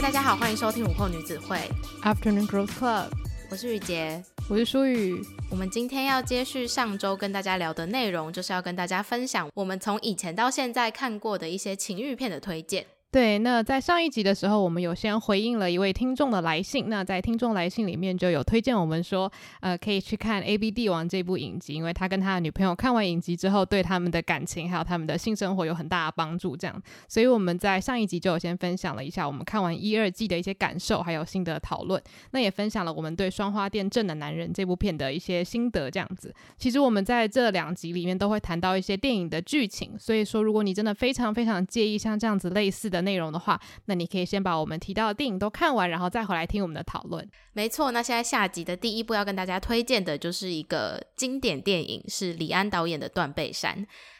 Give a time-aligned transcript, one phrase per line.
[0.00, 1.58] 嗨，大家好，欢迎收听午后女子会
[2.02, 3.08] Afternoon Girls Club。
[3.50, 5.22] 我是雨洁，我是舒雨。
[5.50, 12.86] 我们今天要接续上周跟大家聊的内容，就是要跟大家分享我们从以前到现在看过的一些情欲片的推荐。
[13.12, 16.88] 对，那在上一集的时候，我们有先回应了一位听众的来信。
[16.88, 26.56] 那在听众来信里面就有推荐我们说，呃，可以去看《A B 帝王》这部影集，因为他跟他的女朋友看完影集之后，对他们的感情还有他们的性生活有很大的帮助。
[26.56, 32.00] 这样，所以我们在上一集就有先分享了一下我们看完一二季的一些感受，还有心得讨论。
[32.30, 35.90] 那也分享了我们对《双花店镇的男人》这部片的一些心得。
[35.90, 39.98] 这样子，其实我们在这两集里面都会谈到一些电影的剧情。
[39.98, 47.28] 所以说，如果你真的非常非常介意像这样子类似的内容的话，那你可以先把我们提到的电影都看完，然后再回来听我们的讨论。
[47.52, 53.76] 没错，那现在下集的第一部要跟大家推荐的就是一个经典电影，是李安导演的《断背山》。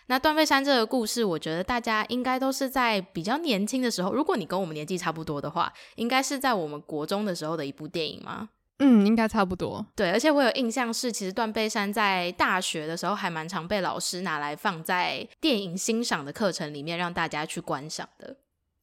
[0.07, 8.49] 那《断背山》这个故事，我觉得大家应该都是在比较年轻的时候，如果你跟我们年纪差不多的话，应该是在我们国中的时候的一部电影吗？
[8.83, 9.87] 嗯，应该差不多。
[9.95, 18.35] 对，而且我有印象是，其实《断背山》在大学的时候还蛮常被老师拿来放在电影欣赏的课程里面，让大家去观赏的。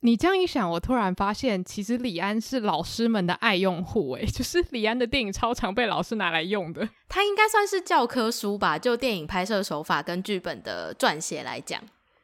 [0.02, 6.88] 你这样一想，我突然发现，其实李安是老师们的爱用户，诶， 就是李安的电影超常被老师拿来用的。
[7.09, 11.81] 他应该算是教科书吧，就电影拍摄手法跟剧本的撰写来讲。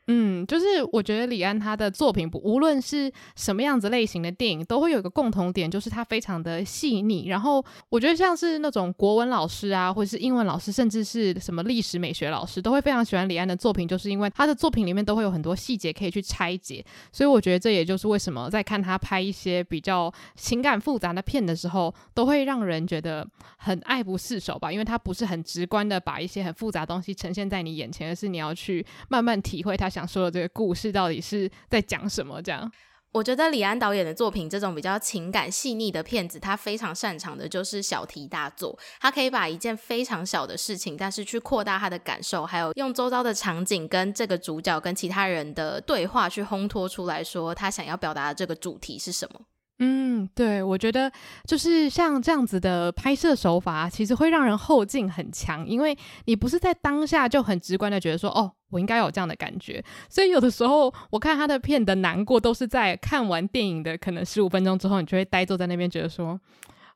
[0.07, 7.29] 嗯，就是我觉得李安他的作品，不无论是什么样子类型的电影，都会有一个共同点，就是他非常的细腻。
[7.29, 16.83] 然后我觉得像是那种国文老师啊，或者是英文老师，甚至是什么历史美学老师，都会非常喜欢李安的作品，就是因为他的作品里面都会有很多细节可以去拆解。
[17.13, 29.92] 所以我觉得这也就是为什么在看他拍一些比较情感复杂的片的时候，都会让人觉得很爱不释手吧，因为他不是很直观的把一些很复杂的东西呈现在你眼前，而是你要去慢慢体会他。
[29.93, 32.41] 想说的这个故事到底是在讲什么？
[32.41, 32.71] 这样，
[33.11, 38.77] 我觉得李安导演的作品，这种比较情感细腻的片子，他非常擅长的就是小题大做。
[38.99, 49.39] 他可以把一件非常小的事情，但是去扩大他的感受，还有用周遭的场景跟这个主角跟其他人的对话去烘托出来说他想要表达的这个主题是什么。
[49.85, 51.11] 嗯，对，我觉得
[51.45, 59.83] 就是像这样子的拍摄手法，其实会让人后劲很强，因为你不是在当下就很直观的觉得说，哦，我应该有这样的感觉。
[60.07, 66.39] 所以有的时候我看他的片的难过，都是在看完电影的可能十五分钟之后，你就会呆坐在那边，觉得说，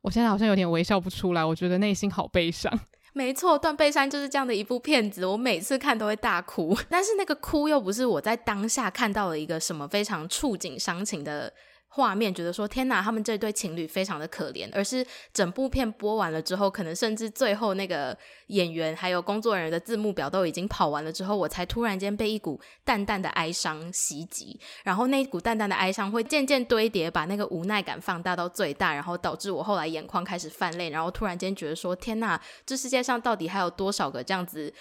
[0.02, 2.72] 我现在好像有点微笑不出来，我觉得内心好悲伤。
[3.14, 11.52] 没错，《断背山》就是这样的一部片子，我每次看都会大哭， 但是那个哭又不是我在当下看到了一个什么非常触景伤情的。
[11.90, 18.16] 画面觉得说天哪，他们这对情侣非常的可怜，而是整部片播完了之后，可能甚至最后那个
[18.48, 34.72] 演员还有工作人员的字幕表都已经跑完了之后，我才突然间被一股淡淡的哀伤袭击，然后那一股淡淡的哀伤会渐渐堆叠，把那个无奈感放大到最大，然后导致我后来眼眶开始泛泪，然后突然间觉得说天哪，这世界上到底还有多少个这样子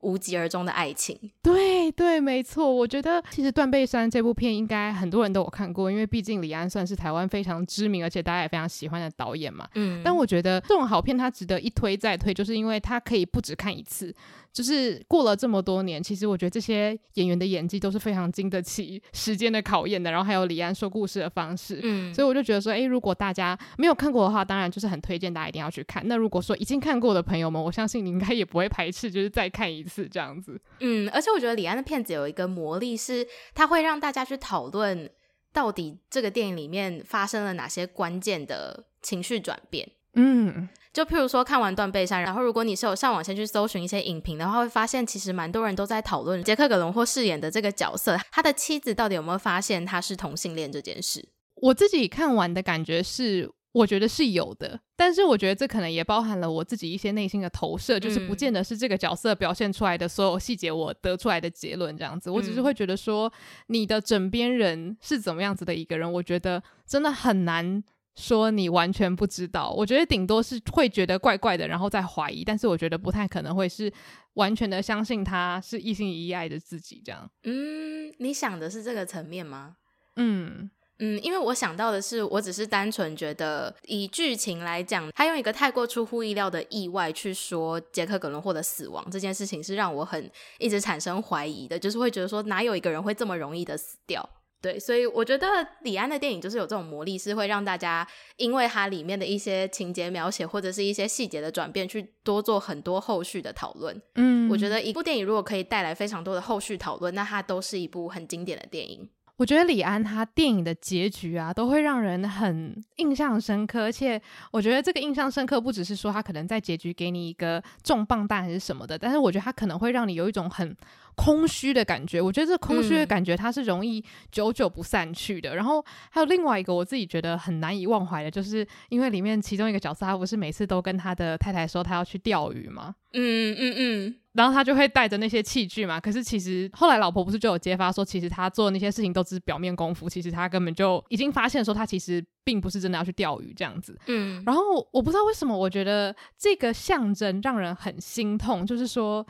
[0.00, 2.72] 无疾而终的爱情，对对，没错。
[2.72, 9.66] 我觉得其实《断背山》这部片应该很多人都有看过，因为毕竟李安算是台湾非常知名，而且大家也非常喜欢的导演嘛。
[9.74, 14.14] 嗯，但我觉得这种好片它值得一推再推，就是因为它可以不只看一次。
[14.56, 20.10] 就是过了这么多年，其实我觉得这些演员的演技都是非常经得起 时间的考验的。
[20.10, 26.02] 然后还有李安说故事的方式，嗯，所以我就觉得说，诶，如果大家没有看过的话，当然就是很推荐大家一定要去看。
[26.08, 30.58] 那如果说已经看过的朋友们，我相信你应该也不会排斥，就是再看一次这样子。
[30.80, 35.10] 嗯，而且我觉得李安的片子有一个魔力，是他会让大家去讨论
[35.52, 39.86] 到底这个电影里面发生了哪些关键的情绪转变。
[40.16, 40.68] 嗯。
[40.92, 51.28] 就譬如说看完《断背山》，然后如果你是有上网先去搜寻一些影评的话，会发现其实蛮多人都在讨论杰克·葛伦霍饰演的这个角色，他的妻子到底有没有发现他是同性恋这件事。
[51.56, 62.30] 我自己看完的感觉是，我觉得是有的，但是我觉得这可能也包含了我自己一些内心的投射，就是不见得是这个角色表现出来的所有细节，我得出来的结论这样子。
[62.30, 63.30] 我只是会觉得说，
[63.66, 67.84] 你的枕边人是怎么样子的一个人，我觉得真的很难。
[68.16, 73.92] 说你完全不知道，我觉得顶多是会觉得怪怪的，然后再怀疑，但是我觉得不太可能会是
[74.34, 77.30] 完全的相信他是一心一意爱着自己这样。
[77.44, 79.76] 嗯，你想的是这个层面吗？
[80.16, 94.26] 嗯嗯，因为我想到的是，我只是单纯觉得以剧情来讲，他用一个太过出乎意料的意外去说杰克·葛伦霍的死亡这件事情，是让我很一直产生怀疑的，就是会觉得说哪有一个人会这么容易的死掉。
[94.66, 95.46] 对，所以我觉得
[95.82, 98.04] 李安的电影就是有这种魔力，是会让大家
[98.36, 104.02] 因为它里面的一些情节描写或者是一些细节的转变，去多做很多后续的讨论。
[104.16, 109.08] 嗯，我觉得一部电影如果可以带来非常多的后续讨论，那它都是一部很经典的电影。
[109.36, 114.20] 我觉得李安他电影的结局啊，都会让人很印象深刻，而且
[114.50, 120.74] 我觉得这个印象深刻不只是说他可能在结局给你一个重磅弹还是什么的，但是我觉得他可能会让你有一种很
[121.16, 122.20] 空虚的感觉。
[122.20, 125.50] 我觉得这空虚的感觉它是容易久久不散去的。
[125.50, 132.94] 嗯、然后还有另外一个我自己觉得很难以忘怀的，就是因为里面其中一个角色他不是每次都跟他的太太说他要去钓鱼吗？
[133.14, 134.14] 嗯嗯嗯。
[134.34, 143.98] 然后他就会带着那些器具嘛，可是其实后来老婆不是就有揭发说，其实他做的那些事情都只是表面功夫，其实他根本就已经发现说他其实并不是真的要去钓鱼这样子。
[144.08, 149.26] 嗯，然后我不知道为什么，我觉得这个象征让人很心痛，就是说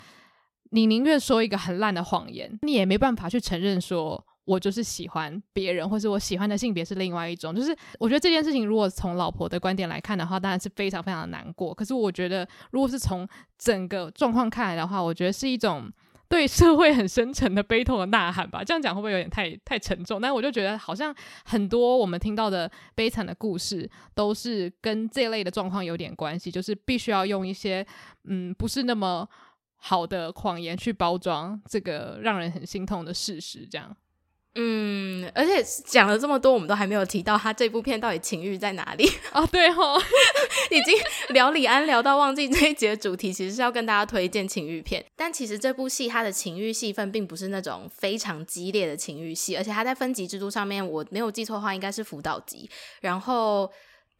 [0.76, 4.24] 你宁愿说一个很烂的谎言，你也没办法去承认说。
[4.46, 7.52] 我就是喜欢别人，或是我喜欢的性别是另外一种。
[7.52, 11.74] 就是我觉得这件事情，如果从老婆的观点来看的话，当然是非常非常的难过。
[11.74, 13.28] 可是我觉得，如果是从
[13.58, 15.90] 整个状况看来的话，我觉得是一种
[16.28, 18.62] 对社会很深沉的悲痛的呐喊吧。
[18.62, 20.20] 这样讲会不会有点太太沉重？
[20.20, 21.12] 但我就觉得，好像
[21.44, 27.84] 很多我们听到的悲惨的故事，都是跟这类的状况有点关系，就是必须要用一些
[28.26, 29.28] 嗯不是那么
[29.76, 33.96] 好的谎言去包装这个让人很心痛的事实，这样。
[34.58, 40.00] 嗯，而且讲了这么多，我们都还没有提到他这部片到底情欲在哪里 哦，对哦，
[40.72, 40.96] 已经
[41.28, 45.04] 聊李安聊到忘记这一集的主题，其实是要跟大家推荐情欲片。
[45.14, 52.70] 但其实这部戏它的情欲戏份并不是那种非常激烈的情欲戏，而且它在分级制度上面，我没有记错的话，应该是辅导级。
[53.02, 53.70] 然后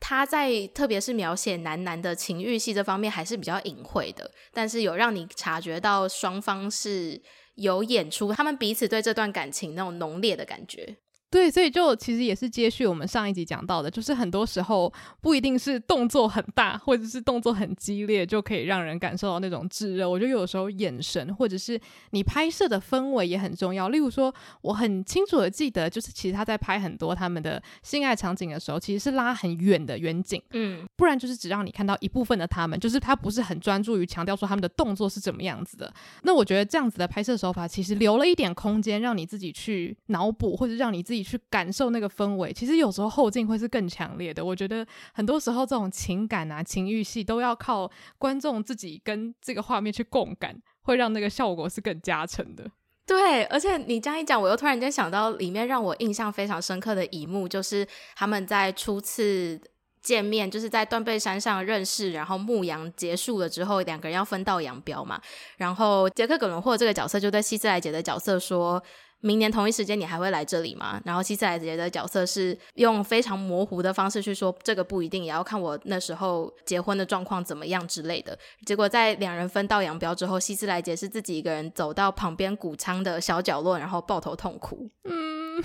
[0.01, 7.23] 他在特别是描写男男的情欲戏这方面还是比较隐晦的，但是有让你察觉到双方是。
[7.57, 10.99] 有演出他们彼此对这段感情那种浓烈的感觉。
[11.37, 14.91] 对，所以就其实也是接续我们上一集讲到的，就是很多时候
[15.21, 20.09] 不一定是动作很大或者是动作很激烈就可以让人感受到那种炙热。
[20.09, 21.79] 我觉得有时候眼神或者是
[22.13, 23.91] 你拍摄的氛围也很重要。
[23.91, 35.93] 例如说，我很清楚的记得，就是其实他在拍很多他们的性爱场景的时候，其实是拉很远的远景，嗯，不然就是只让你看到一部分的他们，就是他不是很专注于强调说他们的动作是怎么样子的。
[36.23, 41.26] 那我觉得这样子的拍摄手法其实留了一点空间，让你自己去脑补或者让你自己。
[41.29, 44.45] 去感受那个氛围，其实有时候后劲会是更强烈的。
[44.45, 52.71] 我觉得很多时候这种情感啊、情欲戏都要靠观众自己跟这个画面去共感，会让那个效果是更加成的。
[53.05, 59.61] 对，而且你这样一讲，我又突然间想到里面让我印象非常深刻的一幕，就是他们在初次
[60.03, 65.21] 见面，就是在断背山上认识，然后牧羊结束了之后，两个人要分道扬镳嘛。
[65.57, 68.83] 然后杰克·葛伦霍这个角色就对希斯莱杰的角色说。
[69.21, 71.01] 明年同一时间你还会来这里吗？
[71.05, 78.39] 然后希斯莱杰的角色是用非常模糊的方式去说，这个不一定，也要看我那时候结婚的状况怎么样之类的。
[78.65, 84.91] 结果在两人分道扬镳之后，希斯莱杰是自己一个人走到旁边谷仓的小角落，然后抱头痛哭。
[85.05, 85.65] 嗯，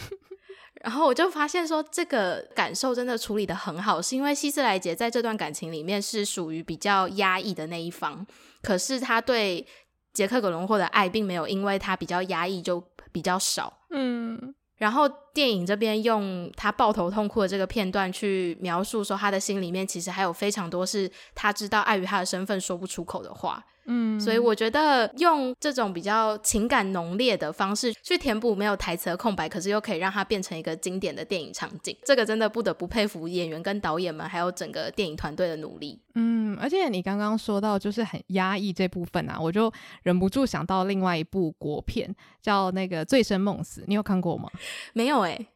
[0.84, 8.26] 然后我就发现说，这个感受真的处理得很好，是因为希斯莱杰在这段感情里面是属于比较压抑的那一方，
[8.62, 9.66] 可是他对
[10.14, 12.84] 杰克·葛隆霍的爱并没有因为他比较压抑就。
[13.14, 23.64] 比较少，嗯，然后电影这边用他抱头痛哭的这个片段去描述说，他的心里面其实还有非常多是他知道碍于他的身份说不出口的话。
[23.86, 36.00] 嗯，所以我觉得用这种比较情感浓烈的方式去填补没有台词的空白，可是又可以让它变成一个经典的电影场景，这个真的不得不佩服演员跟导演们，还有整个电影团队的努力。
[36.14, 44.48] 嗯，而且你刚刚说到就是很压抑这部分啊，我就忍不住想到另外一部国片，叫那个《醉生梦死》，你有看过吗？
[44.94, 45.48] 没有诶、欸，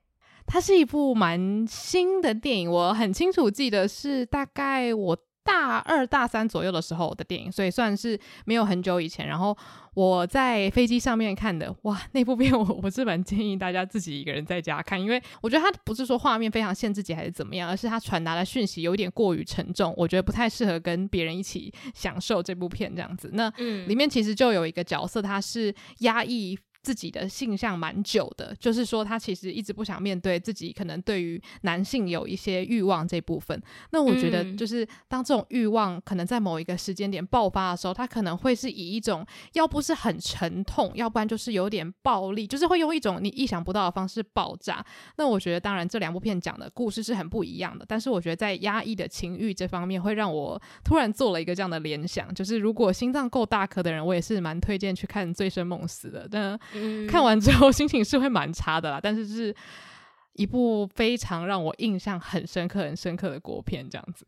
[0.46, 5.18] 它是一部蛮新的电影，我很清楚记得是大概我。
[5.46, 9.28] 大二大三左右的时候的电影，所以算是没有很久以前。
[9.28, 9.56] 然后
[9.94, 23.30] 我在飞机上面看的，哇，那部片 我我是蛮建议大家自己一个人在家看，因为我觉得它不是说画面非常限制级还是怎么样，而是它传达的讯息有点过于沉重，我觉得不太适合跟别人一起享受这部片这样子。
[23.34, 23.48] 那
[23.86, 26.58] 里面其实就有一个角色，他是压抑。
[26.86, 33.60] 自己的性向蛮久的，就是说他其实一直不想面对自己可能对于男性有一些欲望这部分。
[33.90, 44.86] 那我觉得就是当这种欲望可能在某一个时间点爆发的时候，他可能会是以一种要不是很沉痛，要不然就是有点暴力，就是会用一种你意想不到的方式爆炸。
[45.18, 56.28] 那我觉得当然这两部片讲的故事是很不一样的，但是我觉得在压抑的情欲这方面会让我突然做了一个这样的联想，就是如果心脏够大颗的人，我也是蛮推荐去看《醉生梦死》的。
[56.30, 59.56] 但嗯、看完之后心情是会蛮差的啦，但是是
[60.34, 64.26] 一部非常让我印象很深刻、很深刻的国片，这样子。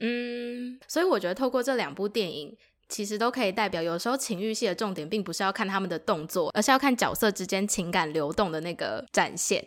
[0.00, 2.56] 嗯，所以我觉得透过这两部电影，
[2.88, 9.66] 其实都可以代表，有时候情欲戏的重点并不是要看他们的动作，而是要看角色之间情感流动的那个展现。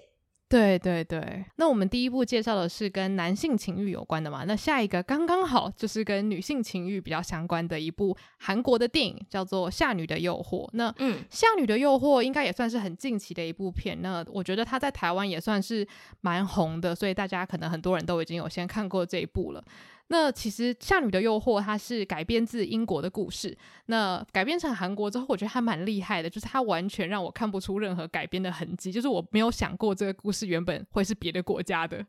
[0.51, 10.65] 对对对，那我们第一部介绍的是跟男性情欲有关的嘛，那下一个刚刚好就是跟女性情欲比较相关的一部韩国的电影，叫做《夏女的诱惑》。
[10.73, 15.87] 那嗯，《夏女的诱惑》应该也算是很近期的一部片，那我觉得它在台湾也算是
[16.19, 19.63] 蛮红的，所以大家可能很多人都已经有先看过这一部了。
[20.11, 32.05] 那其实《夏女的诱惑》它是改编自英国的故事，那改编成韩国之后，我觉得还蛮厉害的，就是它完全让我看不出任何改编的痕迹，就是我没有想过这个故事原本会是别的国家的。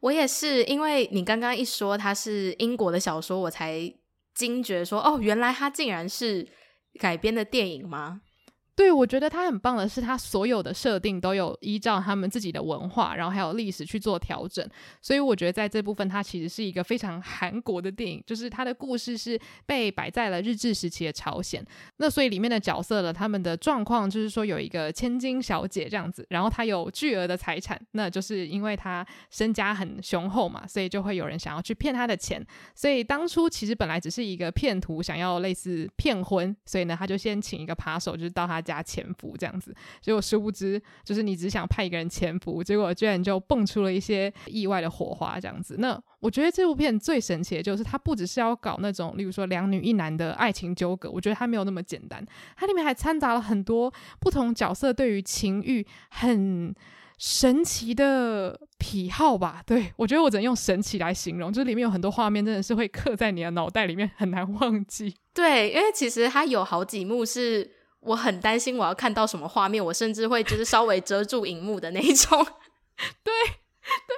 [0.00, 3.80] 我也是，因为你刚刚一说它是英国的小说，我才
[4.34, 6.48] 惊觉说，哦，原来它竟然是
[6.98, 8.22] 改编的电影吗？
[8.74, 14.66] 对，我觉得他很棒的是，他所有的设定都有依照他们自己的文化，然后还有历史去做调整。
[15.02, 21.62] 所以我觉得在这部分，它其实是一个非常韩国的电影，就是它的故事是被摆在了日治时期的朝鲜。
[21.98, 32.42] 那所以里面的角色呢，他们的状况就是说有一个千金小姐这样子，然后她有巨额的财产，那就是因为她身家很雄厚嘛，所以就会有人想要去骗她的钱。
[32.74, 45.76] 所以当初其实本来只是一个骗徒想要类似骗婚，所以呢，他就先请一个扒手，就是到他家潜伏这样子，结果殊不知，就是你只想派一个人潜伏，结果居然就蹦出了一些意外的火花这样子。
[45.78, 52.24] 那我觉得这部片最神奇的就是，它不只是要搞那种，例如说两女一男的爱情纠葛，我觉得它没有那么简单，
[52.56, 56.72] 它里面还掺杂了很多不同角色对于情欲很
[57.18, 59.62] 神奇的癖好吧。
[59.66, 65.14] 对，我觉得我只能用神奇来形容，就是里面有很多画面真的是会刻在你的脑袋里面，很难忘记。
[65.34, 67.81] 对，因为其实它有好几幕是。
[68.02, 72.44] 我很担心我要看到什么画面，我甚至会就是稍微遮住荧幕的那一种。
[73.22, 74.16] 对对，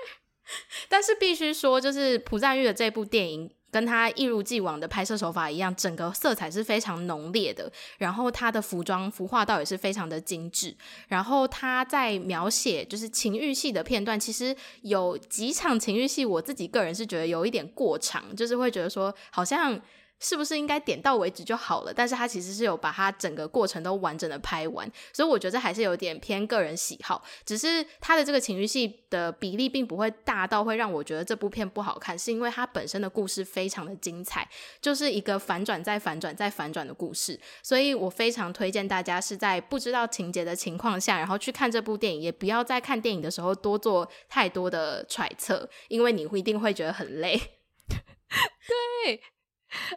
[0.89, 10.75] 但是必须说，就是朴赞玉的这部电影跟他一如既往的拍摄手法一样，整个色彩是非常浓烈的，然后他的服装服化道也是非常的精致，
[11.09, 19.81] 然后他在描写就是情欲戏的片段，其实有几场情欲戏，我自己个人是觉得有一点过长，就是会觉得说好像。
[20.25, 21.93] 是不是应该点到为止就好了？
[21.93, 27.23] 但是他其实是有把它整个过程都完整的拍完，所以我觉得这还是有点偏个人喜好。
[27.45, 34.49] 只是他的这个情欲戏的比例并不会大到会让我觉得这部片不好看，是因为它本身的故事非常的精彩，
[34.81, 37.39] 就是一个反转再反转再反转的故事。
[37.63, 47.39] 所以我非常推荐大家是在不知道情节的情况下，然后去看这部电影，也不要在看电影的时候多做太多的揣测，因为你会一定会觉得很累。
[49.05, 49.21] 对。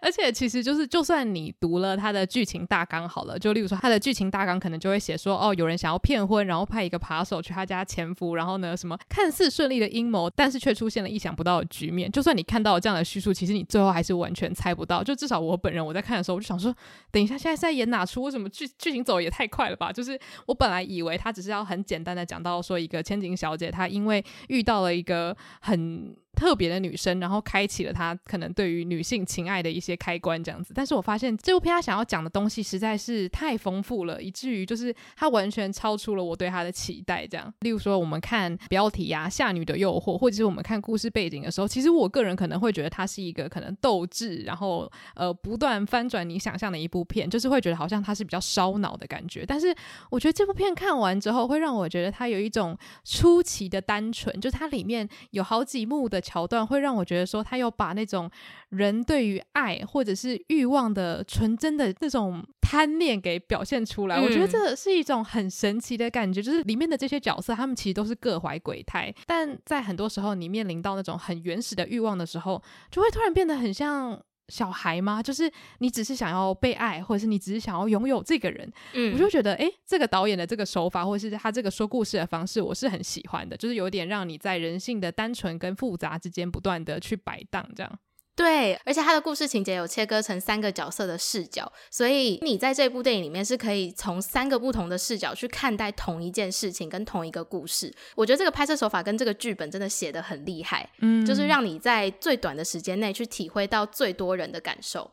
[0.01, 12.11] 而且其实就是，就算你读了他的剧情大纲好了，就例如说他的剧情大纲可能就会写说，哦，有人想要骗婚，然后派一个扒手去他家潜伏，然后呢，什么看似顺利的阴谋，但是却出现了意想不到的局面。
[12.11, 15.03] 就算你看到了这样的叙述，其实你最后还是完全猜不到。
[15.03, 16.73] 就至少我本人我在看的时候，我就想说，
[17.11, 18.23] 等一下现在在演哪出？
[18.23, 19.91] 为什么剧剧情走也太快了吧？
[19.91, 26.15] 就是我本来以为他只是要很简单的讲到说一个千金小姐，她因为遇到了一个很。
[26.37, 30.71] 特别的女生，然后开启了她可能对于女性情爱的一些开关，这样子。
[30.75, 37.25] 但是我发现这部片他想要讲的东西实在是太丰富了，以至于就是它完全超出了我对它的期待。
[37.25, 49.43] 这样，例如说我们看标题呀、啊，《夏女的诱惑》，或者是我们看故事背景的时候，其实我个人可能会觉得它是一个可能斗志，然后呃不断翻转你想象的一部片，就是会觉得好像它是比较烧脑的感觉。
[49.43, 49.75] 但是
[50.11, 56.21] 我觉得这部片看完之后，会让我觉得它有一种出奇的单纯，就是它里面有好几幕的。
[56.27, 58.29] 桥段会让我觉得说，他有把那种
[58.69, 64.17] 人对于爱或者是欲望的纯真的那种贪恋给表现出来。
[64.17, 64.23] 嗯。
[64.23, 74.21] 我觉得这是一种很神奇的感觉，就是里面的这些角色，他们其实都是各怀鬼胎，但在很多时候你面临到那种很原始的欲望的时候，就会突然变得很像。
[74.49, 75.21] 小孩吗？
[75.21, 87.99] 就是你只是想要被爱，或者是你只是想要拥有这个人，嗯，我就觉得，诶，这个导演的这个手法，或者是他这个说故事的方式，我是很喜欢的，就是有点让你在人性的单纯跟复杂之间不断的去摆荡，这样。
[88.37, 97.91] 对，而且它的故事情节有切割成三个角色的视角，所以你在这部电影里面是可以从三个不同的视角去看待同一件事情跟同一个故事。
[98.15, 105.09] 我觉得这个拍摄手法跟这个剧本真的写得很厉害，嗯，就是让你在最短的时间内去体会到最多人的感受。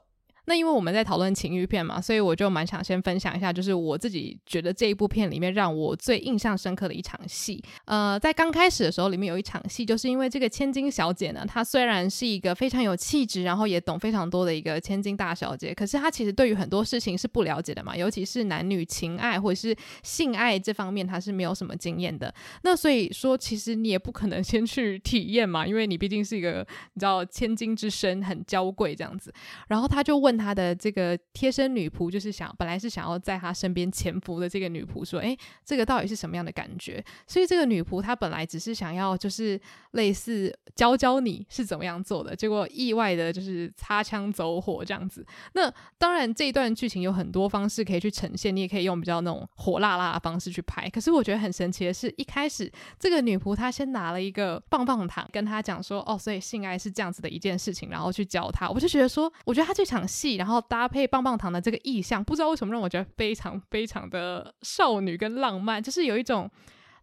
[0.47, 7.63] 那因为我们在讨论情欲片嘛，所以我就蛮想先分享一下，就是我自己觉得这一部片里面让我最印象深刻的一场戏。
[7.87, 22.33] 呃，在刚开始的时候，里面有一场戏，就是因为这个千金小姐呢，她虽然是一个非常有气质，然后也懂非常多的一个千金大小姐，可是她其实对于很多事情是不了解的嘛，尤其是男女情爱或者是性爱这方面，她是没有什么经验的。
[22.63, 29.33] 那所以说，其实你也不可能 先去体验嘛，因为你毕竟是一个你知道千金之身很娇贵这样子。
[29.69, 30.34] 然后她就问。
[30.37, 39.61] 他的这个贴身女仆，就是想本来是想要在他身边潜伏的这个女仆说：“哎，这个到底是什么样的感觉？”所以这个女仆她本来只是想要就是
[39.93, 45.25] 类似教教你是怎么样做的，结果意外的就是擦枪走火这样子。
[45.53, 50.89] 那当然这一段剧情有很多方式可以去呈现，你也可以用比较那种火辣辣的方式去拍。
[50.89, 58.69] 可是我觉得很神奇的是，一开始这个女仆她先拿了一个棒棒糖，跟她讲说：“哦，所以性爱是这样子的一件事情。”然后去教她。
[58.69, 66.51] 我就觉得说，我觉得她这场戏，然后搭配棒棒糖的这个意象，不知道为什么让我觉得非常非常的少女跟浪漫，就是有一种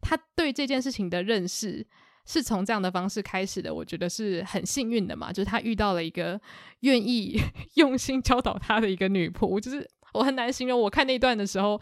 [0.02, 1.86] 他对这件事情的认识
[2.26, 3.74] 是从这样的方式开始的。
[3.74, 6.40] 我觉得是很幸运的嘛，就是他遇到了一个
[6.82, 7.40] 愿意
[7.76, 10.80] 用心教导他的一个女仆，就是我很难形容。
[10.80, 11.80] 我看那段的时候。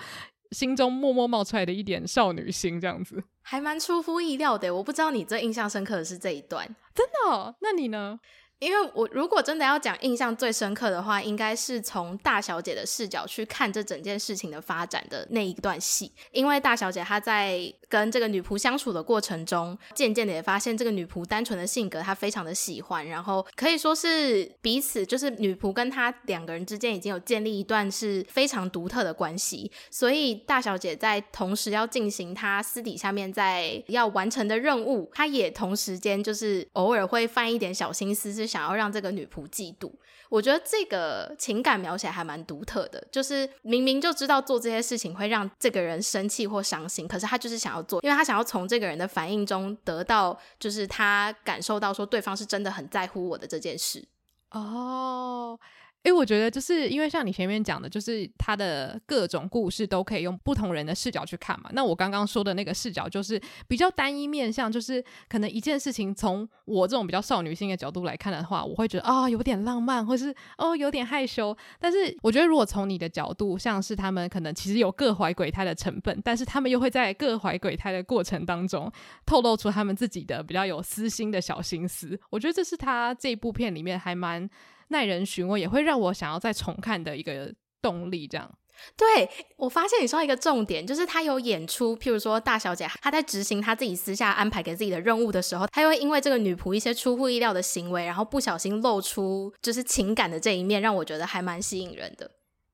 [0.52, 4.74] 心中默默冒出来的一点少女心，这样子还蛮出乎意料的。
[4.74, 6.66] 我不知道你最印象深刻的是这一段，
[6.96, 7.54] 真的哦？
[7.62, 8.20] 那你呢？
[8.60, 16.12] 因为我如果真的要讲印象最深刻的话，应该是从大小姐的视角去看这整件事情的发展的那一段戏。
[16.32, 29.72] 因为大小姐她在跟这个女仆相处的过程中，渐渐的也发现这个女仆单纯的性格她非常的喜欢，然后可以说是彼此就是女仆跟她两个人之间已经有建立一段是非常独特的关系。
[29.90, 38.49] 所以大小姐在同时要进行她私底下面在要完成的任务，她也同时间就是偶尔会犯一点小心思是。
[38.50, 39.92] 想要让这个女仆嫉妒，
[40.28, 43.02] 我觉得这个情感描写还蛮独特的。
[43.12, 54.08] 就是明明就知道做这些事情会让这个人生气或伤心，可是他就是想要做，因为他想要从这个人的反应中得到，就是他感受到说对方是真的很在乎我的这件事。
[54.52, 55.60] 哦。
[56.04, 61.70] 诶，我觉得就是因为像你前面讲的，就是他的各种故事都可以用不同人的视角去看嘛。
[61.74, 71.56] 那我刚刚说的那个视角就是比较单一面向，就是可能一件事情从我这种比较少女性的角度来看的话，我会觉得啊、有点浪漫，或是哦有点害羞。
[71.80, 78.90] 但是我觉得如果从你的角度，像是他们可能其实有各怀鬼胎的成分，但是他们又会在各怀鬼胎的过程当中
[79.26, 82.18] 透露出他们自己的比较有私心的小心思。
[82.30, 84.50] 我觉得这是他这部片里面还蛮。
[84.90, 88.28] 耐人寻味，也会让我想要再重看的一个动力。
[88.28, 88.52] 这样，
[88.96, 102.32] 对，我发现你说一个重点，就是他有演出，譬如说大小姐她在执行她自己私下安排给自己的任务的时候，她又因为这个女仆一些出乎意料的行为，然后不小心露出就是情感的这一面，让我觉得还蛮吸引人的。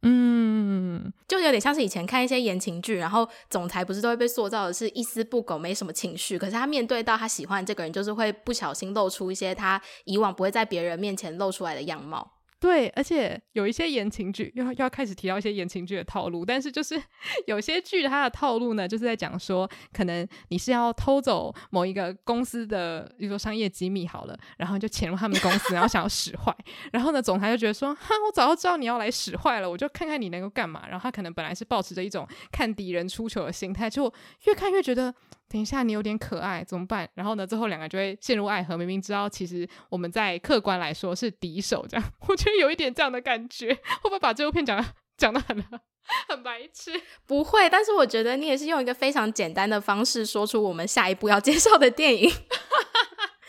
[0.08, 12.35] 嗯，就有点像是以前看一些言情剧，然后总裁不是都会被塑造的是一丝不苟，没什么情绪，可是他面对到他喜欢这个人，就是会不小心露出一些他以往不会在别人面前露出来的样貌。
[12.65, 16.99] 对，而且有一些言情剧又要要开始提到一些言情剧的套路，但是就是
[17.45, 26.51] 有些剧它的套路呢，就是在讲说，可能你是要偷走某一个公司的，比如说商业机密好了，然后就潜入他们公司，然后想要使坏，
[26.91, 30.88] 然后呢，总裁就觉得说，哈，我早就知道你要来使坏了，我就看看你能够干嘛。
[30.89, 34.12] 然后他可能本来是抱持着一种看敌人出糗的心态，就
[34.45, 35.13] 越看越觉得。
[35.56, 37.10] 等一下，你有点可爱，怎么办？
[37.13, 38.76] 然后呢，最后两个就会陷入爱河。
[38.76, 43.74] 明明知道，其实我们在客观来说是敌手，这样， 我觉得有一点这样的感觉。
[43.74, 45.63] 会不会把这部片讲的讲的很
[46.28, 46.91] 很白痴？
[47.26, 52.30] 不会，但是我觉得你也是用一个非常简单的方式说出我们下一步要介绍的电影。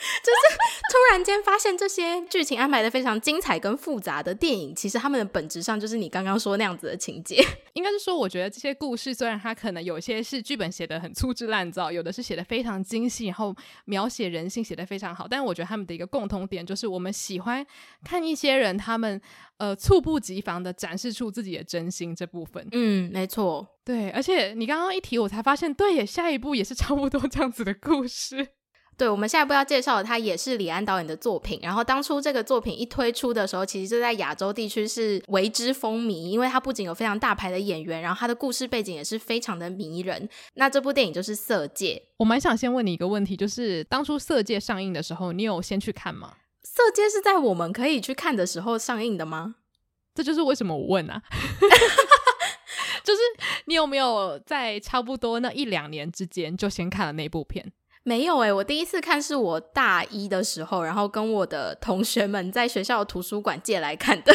[0.22, 0.56] 就是
[0.90, 7.44] 突然间发现这些剧情安排的非常精彩跟复杂的电影，其实他们的本质上就是你刚刚说那样子的情节。
[7.74, 17.64] 应该是说，我觉得这些故事虽然它可能有些是剧本写的很粗制滥造，有的是写的非常精细，然后描写人性写的非常好，但我觉得他们的一个共同点就是，我们喜欢
[18.04, 19.20] 看一些人他们
[19.58, 22.66] 呃猝不及防的展示出自己的真心这部分。
[22.72, 24.10] 嗯，没错，对。
[24.10, 28.48] 而且你刚刚一提，我才发现，对耶，下一部也是差不多这样子的故事。
[28.98, 31.60] 对，我们下一步要介绍的，它也是李安导演的作品。
[31.62, 40.26] 然后当初这个作品一推出的时候，其实就在亚洲地区是为之风靡，因为它不仅有非常大牌的演员，然后它的故事背景也是非常的迷人。
[40.54, 42.02] 那这部电影就是《色戒》。
[42.16, 46.32] 我蛮想先问你一个问题，就是当初《色戒》上映的时候，你有先去看吗？
[46.66, 49.56] 《色戒》是在我们可以去看的时候上映的吗？
[50.14, 51.22] 这就是为什么我问啊，
[53.04, 53.20] 就是
[53.66, 57.70] 你有没有在差不多那一两年之间就先看了那部片？
[58.06, 64.32] 没有诶、欸，我第一次看是我大一的时候，然后跟我的同学们在学校的图书馆借来看的，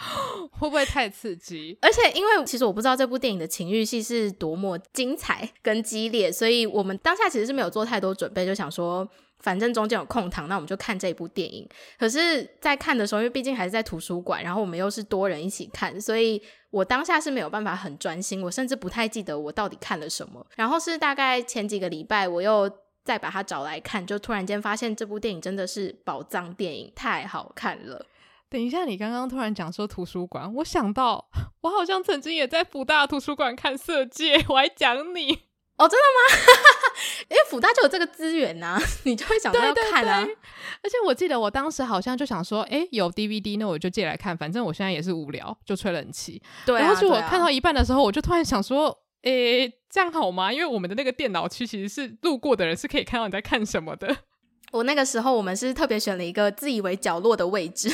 [0.52, 1.78] 会不会太刺激？
[1.80, 9.08] 而且因为其实我不知道这部电影的情欲戏是多么精彩跟激烈，所以我们当下其实是没有做太多准备，就想说
[9.38, 11.66] 反正中间有空堂，那我们就看这部电影。
[11.98, 20.46] 可是，在看的时候，因为毕竟还是在图书馆，然后我们又是多人一起看，所以我当下是没有办法很专心，我甚至不太记得我到底看了什么。
[20.56, 22.70] 然后是大概前几个礼拜，我又。
[23.04, 28.06] 再把它找来看，就突然间发现这部电影真的是宝藏电影，太好看了。
[28.48, 31.28] 等一下，你刚刚突然讲说图书馆，我想到
[31.62, 35.32] 我好像曾经也在福大图书馆看《色戒》， 我还讲你
[35.76, 36.54] 哦，真的吗？
[37.28, 40.20] 因为福大就有这个资源呐、啊，你就会想到要看啊。
[40.20, 40.38] 对对对，
[40.84, 46.40] 而且我记得我当时好像就想说，哎，有 DVD，那我就借来看，反正我现在也是无聊，就吹冷气。
[46.64, 50.52] 对、啊，然后就我看到一半的时候，我就突然想说，诶，这样好吗？
[50.52, 54.16] 因为我们的那个电脑区其实是路过的人是可以看到你在看什么的。
[54.72, 57.92] 我那个时候，我们是特别选了一个自以为角落的位置。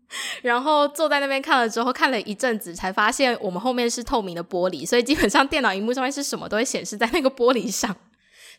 [0.42, 7.96] 然后坐在那边看了之后，看了一阵子，才发现我们后面是透明的玻璃，所以基本上电脑荧幕上面是什么都会显示在那个玻璃上。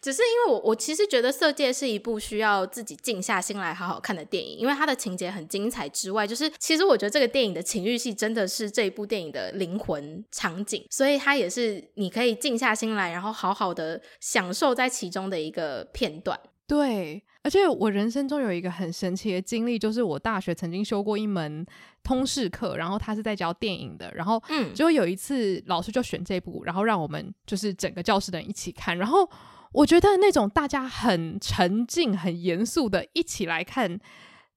[0.02, 16.40] 只是因为我我其实觉得《色戒》是一部需要自己静下心来好好看的电影，因为它的情节很精彩之外，就是其实我觉得这个电影的情欲戏真的是这一部电影的灵魂场景，所以它也是你可以静下心来，然后好好的享受在其中的一个片段。
[16.68, 17.24] 对。
[17.44, 21.66] 而且我人生中有一个很神奇的经历，就是我大学曾经修过一门
[22.04, 29.28] 通识课，然后他是在教电影的，然后嗯，结果有一次老师就选这部，然后让我们就是整个教室的人一起看，然后
[29.74, 34.00] 我觉得那种大家很沉静、很严肃的一起来看。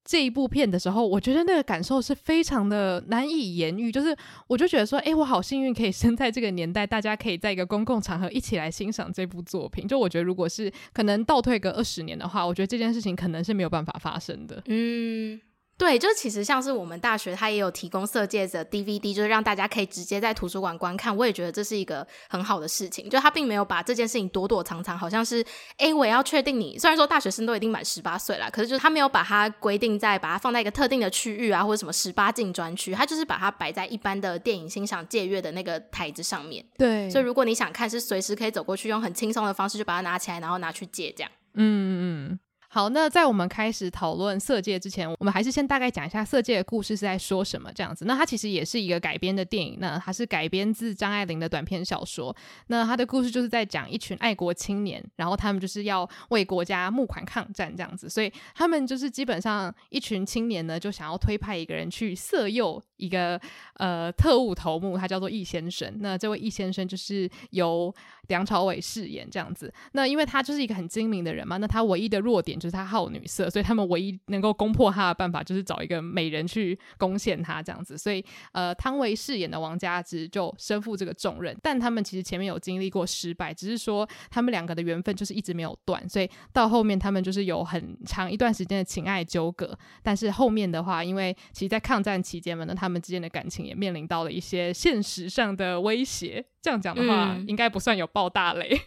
[0.06, 3.90] 这一部片的时候，我觉得那个感受是非常的难以言喻。
[3.90, 4.14] 就是，
[4.46, 9.88] 我就觉得说，哎，我好幸运可以生在这个年代，大家可以在一个公共场合一起来欣赏这部作品。
[9.88, 14.62] 就我觉得，如果是可能倒退个二十年的话，我觉得这件事情可能是没有办法发生的。
[14.66, 15.40] 嗯。
[15.76, 21.14] 对，就其实像是我们大学，它也有提供色戒的 DVD，就是让大家可以直接在图书馆观看。
[21.16, 25.44] 我也觉得这是一个很好的事情，就他并没有把这件事情躲躲藏藏，好像是，
[25.78, 26.78] 哎，我也要确定你。
[26.78, 36.64] 虽然说大学生都已经满十八岁了，可是就是他没有把它规定在，把它放在一个特定的区域啊，或者什么十八禁专区，他就是把它摆在一般的电影欣赏借阅的那个台子上面。
[36.78, 41.30] 对，所以如果你想看，是随时可以走过去，用很轻松的方式就把它拿起来，然后拿去借这样。
[41.54, 42.38] 嗯嗯嗯。
[42.74, 48.04] 好，那在我们开始讨论《色戒》之前，我们还是先大概讲一下《色戒》的故事是在说什么这样子。
[48.04, 52.34] 那它其实也是一个改编的电影，那它是改编自张爱玲的短篇小说。
[52.66, 58.10] 那它的故事就是在讲一群爱国青年，然后他们就是要为国家募款抗战这样子。
[58.10, 63.40] 所以他们就是基本上一群青年呢，就想要推派一个人去色诱一个
[63.74, 65.98] 呃特务头目，他叫做易先生。
[66.00, 67.94] 那这位易先生就是由
[68.26, 69.72] 梁朝伟饰演这样子。
[69.92, 72.58] 那因为他就是一个很精明的人嘛，那他唯一的弱点。
[72.64, 77.98] 就是他好女色，所以他们唯一能够攻破他的办法，就是找一个美人去攻陷他这样子。
[77.98, 81.54] 所以，呃，汤唯饰演的王佳芝就身负这个重任。
[81.62, 86.08] 但他们其实前面有经历过失败，只是说他们两个的缘分就是一直没有断。
[86.08, 89.78] 所以到后面他们就是有很长一段时间的情爱纠葛。
[90.02, 96.42] 但是后面的话，因为其实，在抗战期间嘛，那他们之间的感情也面临到了一些现实上的威胁。
[96.62, 98.80] 这样讲的话，嗯、应该不算有爆大雷。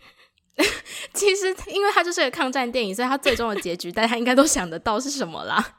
[1.14, 5.76] 其实，因为它就是个抗战电影，所以它最终的结局，大家应该都想得到是什么啦。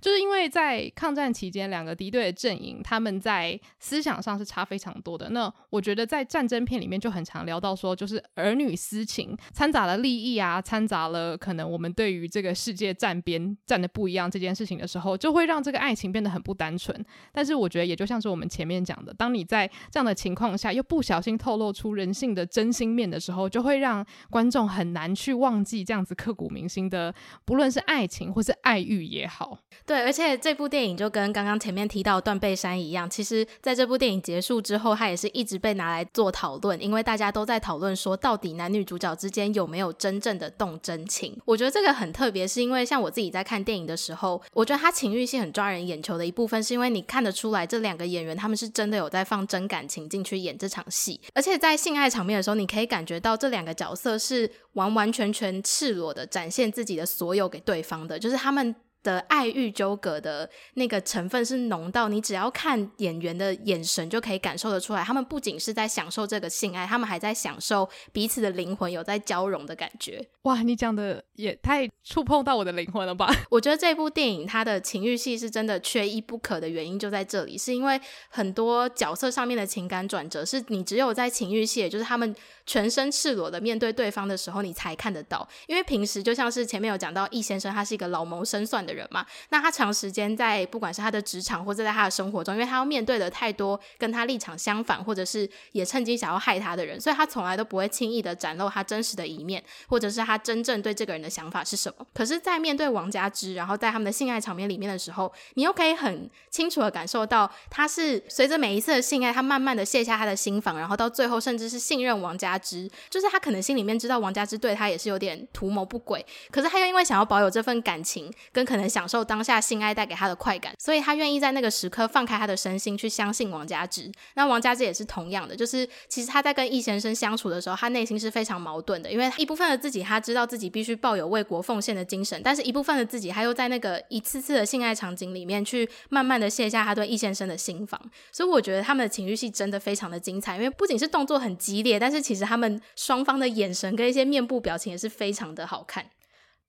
[0.00, 5.30] 就是因为在抗战期间，两个敌对的阵营，他们在思想上是差非常多的。
[5.30, 17.04] 那我觉得在战争片里面就很常聊到说，就是儿女私情掺杂了利益啊，掺杂了可能我们对于这个世界站边站的不一样这件事情的时候，就会让这个爱情变得很不单纯。
[17.32, 29.58] 但是我觉得也就像是我们前面讲的，当你在这样的情况下又不小心透露出人性的真心面的时候，就会让观众很难去忘记这样子刻骨铭心的，不论是爱情或是爱欲也好。
[29.88, 41.34] 对，而且这部电影就跟刚刚前面提到《断背山》一样，其实在这部电影结束之后，它也是一直被拿来做讨论，因为大家都在讨论说，到底男女主角之间有没有真正的动真情？
[41.46, 58.74] 我觉得这个很特别，是因为像我自己在看电影的时候，我觉得它情欲戏很抓人眼球的一部分，是因为你看得出来这两个演员他们是真的有在放真感情进去演这场戏，而且在性爱场面的时候，你可以感觉到这两个角色是完完全全赤裸的展现自己的所有给对方的，就是他们。
[59.02, 70.24] 的爱欲纠葛的那个成分是浓到你只要看演员的眼神就可以感受得出来，他们不仅是在享受这个性爱，他们还在享受彼此的灵魂有在交融的感觉。
[70.42, 73.30] 哇，你讲的也太触碰到我的灵魂了吧？
[73.50, 82.34] 我觉得这部电影它的情欲戏是真的缺一不可的原因就在这里，是因为很多角色上面的情感转折是你只有在情欲戏，也就是他们
[82.64, 85.46] 全身赤裸的面对对方的时候，你才看得到。
[85.66, 102.06] 因为平时就像是前面有讲到易先生，他是一个老谋深算的人嘛，那他长时间在不管是他的职场或者在他的生活中，因为他要面对的太多跟他立场相反，或者是也趁机想要害他的人，所以他从来都不会轻易的展露他真实的一面，或者是他真正对这个人的想法是什么。
[102.14, 118.77] 可是，在面对王佳芝，然后在他们的性爱场面里面的时候，你又可以很清楚的感受到，他是随着每一次的性爱，他慢慢的卸下他的心防，然后到最后甚至是信任王佳芝，就是他可能心里面知道王佳芝对他也是有点图谋不轨，可是他又因为想要保有这份感情，跟可。
[118.78, 124.10] 能享受当下性爱带给他的快感，所以他愿意在那个时刻放开他的身心去相信王佳芝。
[124.34, 138.00] 那王佳芝也是同样的，就是其实他在跟易先生相处的时候，他内心是非常矛盾的，因为一部分的自己他知道自己必须抱有为国奉献的精神，但是一部分的自己他又在那个一次次的性爱场景里面去慢慢的卸下他对易先生的心防。
[138.32, 146.06] 所以我觉得他们的情绪戏真的非常的精彩，因为不仅是动作很激烈，但是其实他们双方的眼神跟一些面部表情也是非常的好看。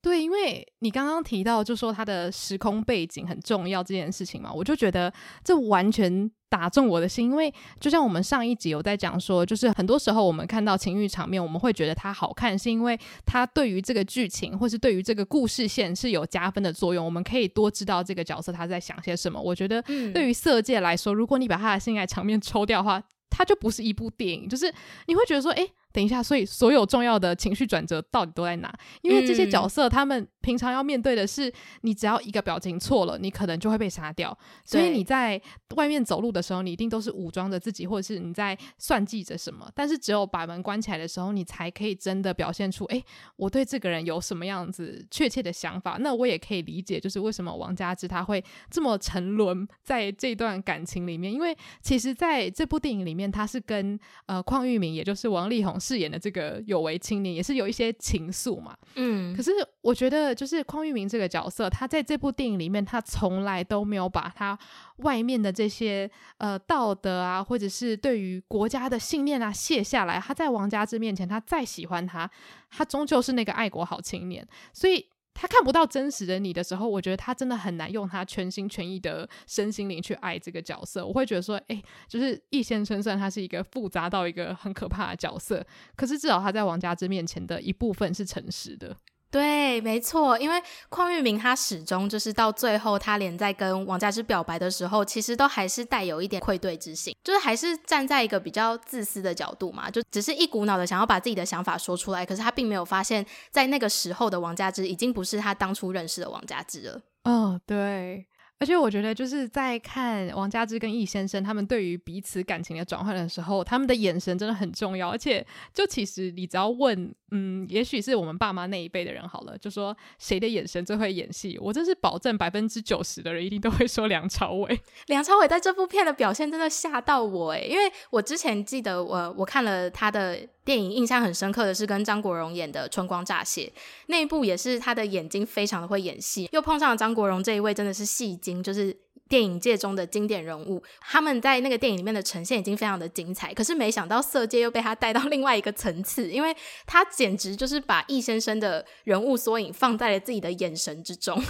[0.02, 5.12] 对，因为你刚刚提到，就说他的时空背景很重要这件事情嘛，我就觉得
[5.44, 7.30] 这完全打中我的心。
[7.30, 17.04] 因为就像我们上一集有在讲说，就是很多时候我们看到情欲场面，我们会觉得它好看，是因为它对于这个剧情或是对于这个故事线是有加分的作用。
[17.04, 19.38] 我们可以多知道这个角色他在想些什么。
[19.38, 19.82] 我觉得
[20.14, 24.72] 对于色戒来说，如果你把他的性爱场面抽掉的话，它就不是一部电影，就是
[25.06, 25.70] 你会觉得说，诶。
[25.92, 28.72] 等一下，所以所有重要的情绪转折到底都在哪？
[29.02, 34.36] 因为这些角色他们平常要面对的是，你只要一个表情错了，你可能就会被杀掉。
[34.64, 35.40] 所以你在
[35.74, 39.68] 外面走路的时候，你一定都是武装着自己，或者是你在算计着什么。
[39.74, 45.96] 但是只有把门关起来的时候，你才可以真的表现出，诶，我对这个人有什么样子确切的想法。
[45.98, 51.32] 那我也可以理解，就是为什么王佳芝他会这么沉沦在这段感情里面。
[51.32, 55.79] 因为其实在这部电影里面，他是跟呃邝玉明，也就是王力宏。
[55.80, 64.58] 饰演的这个有为青年也是有一些情愫嘛，嗯，可是我觉得就是匡裕明这个角色，他在这部电影里面，他从来都没有把他
[64.98, 70.20] 外面的这些呃道德啊，或者是对于国家的信念啊卸下来。
[70.20, 72.30] 他在王家之面前，他再喜欢他，
[72.70, 75.06] 他终究是那个爱国好青年，所以。
[75.40, 81.06] 他看不到真实的你的时候，我觉得他真的很难用他全心全意的身心灵去爱这个角色。
[81.06, 88.94] 我会觉得说，哎、就是易先生，虽然他是一个复杂到一个很可怕的角色，可是至少他在王佳芝面前的一部分是诚实的。
[89.30, 107.00] 对，没错，因为邝玉明他始终就是到最后，他连在跟王佳芝表白的时候，其实都还是带有一点愧对之心，就是还是站在一个比较自私的角度嘛，就只是一股脑的想要把自己的想法说出来，可是他并没有发现，在那个时候的王佳芝已经不是他当初认识的王佳芝了。
[107.24, 108.26] 哦，对。
[108.58, 115.08] 而且我觉得，就是在看王佳芝跟易先生他们对于彼此感情的转换的时候，他们的眼神真的很重要。
[115.08, 124.80] 而且，就其实你只要问，嗯，也许是我们爸妈那一辈的人好了，就说谁的眼神最会演戏，我真是保证百分之九十的人一定都会说梁朝伟。
[125.08, 130.38] 梁朝伟在这部片的表现真的吓到我诶，因为我之前记得我我看了他的。
[130.62, 133.64] 电影印象很深刻的是跟张国荣演的《春光乍泄》
[134.06, 138.96] 那一部，也是他的眼睛非常的会演戏，又碰上了张国荣这一位真的是戏精，就是
[139.30, 140.82] 电影界中的经典人物。
[141.00, 151.42] 他们在那个电影里面的呈现已经非常的精彩，可是没想到《色戒》又被他带到另外一个层次，因为他简直就是把易先生的人物缩影放在了自己的眼神之中。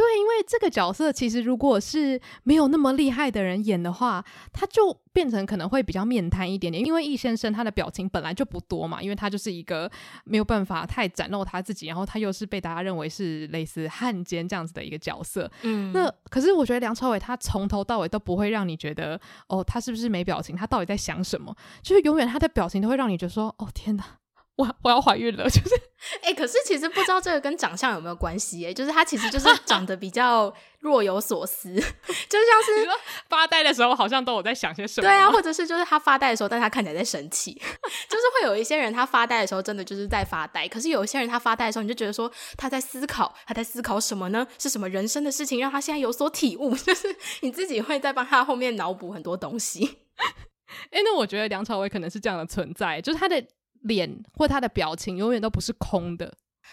[0.00, 6.82] 对，因为这个角色其实如果是没有那么厉害的人演的话，他就变成可能会比较面瘫一点点。
[6.82, 9.90] 因为易先生他的表情本来就不多嘛，因为他就是一个
[10.24, 15.50] 没有办法太展露他自己，然后他又是被大家认为是类似汉奸这样子的一个角色。
[15.64, 20.56] 嗯，那可是我觉得梁朝伟他从头到尾都不会让你觉得哦，他是不是没表情？
[20.56, 21.54] 他到底在想什么？
[21.82, 24.19] 就是永远他的表情都会让你觉得说哦，天哪！
[24.60, 25.74] 我我要怀孕了，就是
[26.22, 32.88] 哎、欸，可是其实不知道这个跟长相有没有关系哎，就是他其实就是 长得比较若有所思， 就像是
[33.28, 44.46] 发呆的时候好像都有在想些什么，对啊，或者是就是他发呆的时候，但他看起来在生气，就是会有一些人他发呆的时候真的就是在发呆，可是有一些人他发呆的时候，你就觉得说他在思考，他在思考什么呢？
[44.58, 46.74] 是什么人生的事情让他现在有所体悟？
[46.76, 49.98] 就是你自己会在帮他后面脑补很多东西。
[50.90, 53.42] 哎、欸，那我觉得梁朝伟可能是这样的存在，就是他的。
[53.80, 56.32] 脸或他的表情永远都不是空的，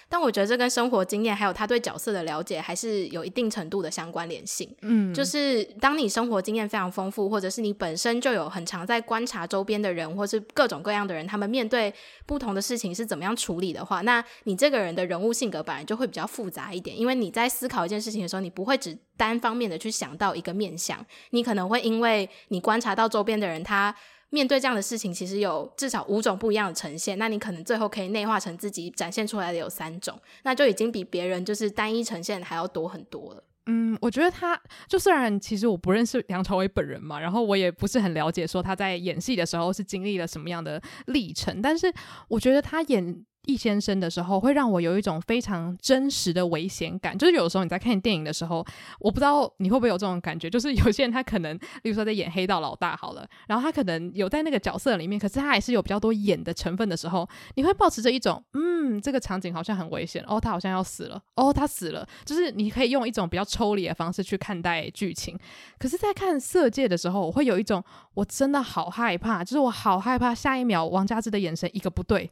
[0.09, 4.75] 但我觉得这跟生活经验还有他对角色的了解还是有一定程度的相关联性。
[4.81, 11.93] 嗯，就是当你生活经验非常丰富，或者是你本身就有很常在观察周边的人，或是各种各样的人，他们面对
[12.25, 23.95] 不同的事情是怎么样处理的话，那你这个人的人物性格本来就会比较复杂一点，因为你在思考一件事情的时候，你不会只单方面的去想到一个面相，你可能会因为你观察到周边的人他。
[24.29, 27.17] 面对这样的事情，其实有至少五种不一样的呈现。
[27.17, 33.43] 那你可能最后可以内化成自己展现出来的有三种，那就已经比别人就是单一呈现还要多很多了。
[33.67, 41.93] 嗯，我觉得他就虽然其实我不认识梁朝伟本人嘛，然后我也不是很了解说他在演戏的时候是经历了什么样的历程，但是
[42.27, 43.25] 我觉得他演。
[43.47, 47.17] 易先生的时候，会让我有一种非常真实的危险感。
[47.17, 48.63] 就是有时候你在看电影的时候，
[48.99, 65.37] 我不知道你会不会有这种感觉，就是有些人他可能，例如说在演黑道老大好了，然后他可能有在那个角色里面，可是他还是有比较多演的成分的时候，你会保持着一种，嗯，这个场景好像很危险，哦，他好像要死了，哦，他死了，就是你可以用一种比较抽离的方式去看待剧情。
[65.79, 67.83] 可是，在看《色戒》的时候，我会有一种，
[68.13, 72.29] 我真的好害怕，就是我好害怕下一秒王佳芝的眼神一个不对。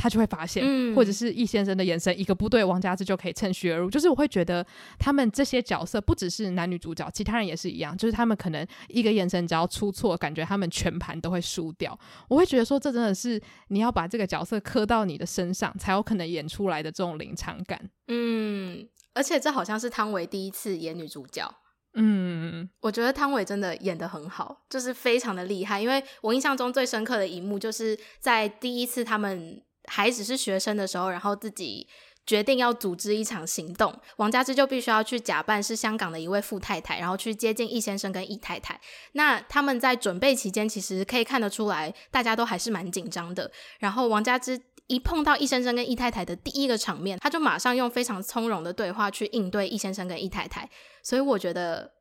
[0.00, 3.90] 他就会发现，嗯、或者是易先生的眼神一个不对，王家之就可以趁虚而入。
[3.90, 4.64] 就是我会觉得
[4.96, 7.96] 他们这些角色不只是男女主角，其他人也是一样。
[7.96, 11.98] 就是他们可能一个眼神只要出错，感觉他们全盘都会输掉。
[12.28, 17.90] 我会觉得说，这真的是你要把这个角色刻到你的身上，才有可能演出来的这种临场感。
[18.06, 21.52] 嗯，而且这好像是汤唯第一次演女主角。
[21.94, 25.80] 嗯，我觉得汤唯真的演得很好，就是非常的厉害。
[25.80, 29.60] 因为我印象中最深刻的一幕，就是在第一次他们。
[29.88, 31.88] 还只是学生的时候，然后自己
[32.26, 38.78] 决定要组织一场行动，王佳芝就必须要去假扮是香港的一位富太太，然后去接近易先生跟易太太。
[39.12, 43.50] 那他们在准备期间，其实可以看得出来，大家都还是蛮紧张的。
[43.78, 50.68] 然后王佳芝一碰到易先生跟易太太的第一个场面，他就马上用非常从容的对话去应对易先生跟易太太。
[51.02, 51.92] 所以我觉得，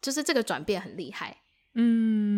[0.00, 1.38] 就是这个转变很厉害。
[1.74, 2.33] 嗯。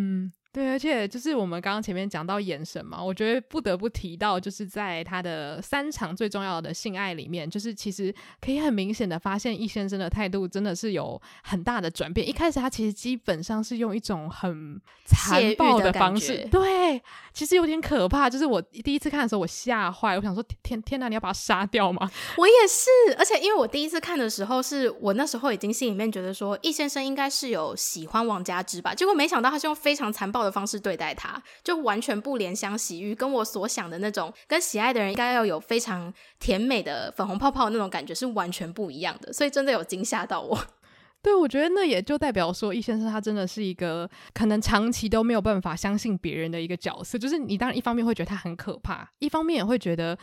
[0.57, 12.27] 对，而且就是我们刚刚前面讲到眼神嘛，我觉得不得不提到，就是在他的三场最重要的性爱里面，就是其实可以很明显的发现易先生的态度真的是有很大的转变。
[12.27, 17.03] 一开始他其实基本上是用一种很残暴的方式，对，
[17.35, 18.31] 其实有点可怕。
[18.31, 22.11] 就是我第一次看的时候，我吓坏，我想说天天哪，你要把他杀掉吗？
[22.38, 30.56] 我也是，而且因为我第一次看的时候，是我那时候已经心里面觉得说易先生应该是有喜欢王佳芝吧，结果没想到他是用非常残暴的。
[30.56, 40.59] 方式对待他，就完全不怜香惜玉，跟我所想的那种跟喜爱的人应该要有非常甜美的粉红泡泡那种感觉是完全不一样的，所以真的有惊吓到我。
[41.20, 47.18] 对，我觉得那也就代表说，易先生他真的是一个可能长期都没有办法相信别人的一个角色。
[47.18, 50.18] 就是你当然一方面会觉得他很可怕，一方面也会觉得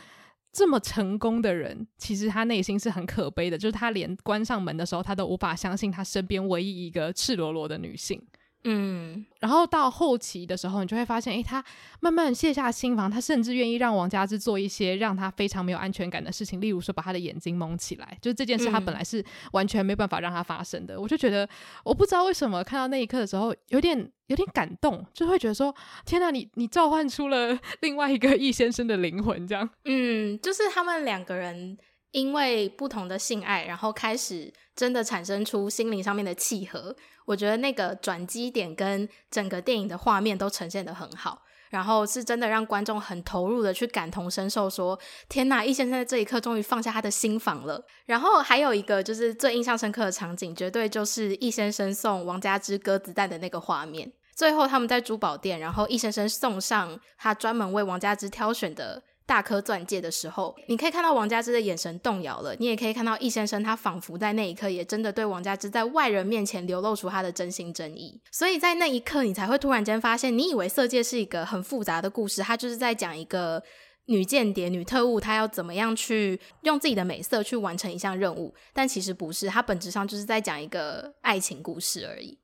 [0.52, 3.56] 这么成功的人，其实他内心是很可悲的。
[3.56, 8.20] 就是他连关上门的时候，他都无法相信他身边唯一一个赤裸裸的女性。
[8.66, 11.62] 嗯，然后到后期的时候，你就会发现，诶，他
[12.00, 19.22] 慢慢卸下心防，他甚至愿意让王佳芝做一些让他非常没有安全感的事情，例如说把他的眼睛蒙起来，就是这件事他本来是
[19.52, 20.94] 完全没办法让他发生的。
[20.94, 21.46] 嗯、我就觉得，
[21.84, 25.74] 我不知道为什么看到那一刻的时候，有点有点感动，就会觉得说，
[26.06, 29.68] 天哪，你你召唤出了另外一个易先生的灵魂，这样。
[29.84, 31.76] 嗯，就是他们两个人
[32.14, 36.94] 因为不同的性爱，然后开始真的产生出心灵上面的契合。
[37.24, 44.96] 我觉得那个转机点跟整个电影的画面都呈现得很好，然后是真的让观众很投入的去感同身受说，
[45.28, 47.84] 天哪，易先生在这一刻终于放下他的心防了。
[48.06, 54.12] 然后还有一个就是最印象深刻的场景，绝对就是易先生送王佳芝鸽子蛋的那个画面。
[54.36, 59.02] 最后他们在珠宝店，然后易先生送上他专门为王佳芝挑选的。
[59.26, 73.62] 大颗钻戒的时候，你可以看到王佳芝的眼神动摇了，你也可以看到易先生他仿佛在那一刻也真的对王佳芝在外人面前流露出他的真心真意，所以在那一刻你才会突然间发现，你以为色戒是一个很复杂的故事，它就是在讲一个
[74.06, 82.38] 女间谍、女特务，她要怎么样去用自己的美色去完成一项任务，但其实不是，它本质上就是在讲一个爱情故事而已。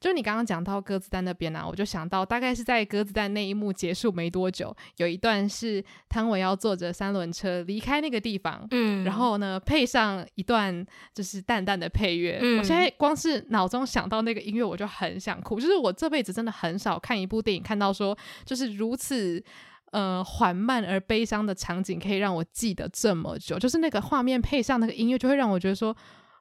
[0.00, 15.60] 就你刚刚讲到鸽子蛋那边呢、啊，我就想到大概是在鸽子蛋那一幕结束没多久，有一段是汤唯要坐着三轮车离开那个地方，嗯，然后呢配上一段就是淡淡的配乐，嗯，我现在光是脑中想到那个音乐，我就很想哭。
[15.60, 19.44] 就是我这辈子真的很少看一部电影，看到说就是如此
[19.92, 23.58] 呃缓慢而悲伤的场景，可以让我记得这么久。
[23.58, 25.94] 就是那个画面配上那个音乐，就会让我觉得说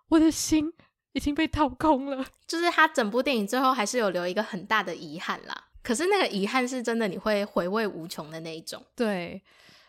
[0.07, 0.71] 我的心。
[1.13, 5.65] 已经被掏空了，就是他整部电影最后还是有留一个很大的遗憾啦。
[5.81, 8.83] 可是那个遗憾是真的，你会回味无穷的那一种。
[8.95, 9.41] 对，